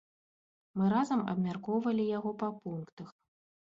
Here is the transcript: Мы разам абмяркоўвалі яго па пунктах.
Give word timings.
Мы 0.79 0.85
разам 0.95 1.21
абмяркоўвалі 1.35 2.09
яго 2.17 2.37
па 2.43 2.47
пунктах. 2.67 3.19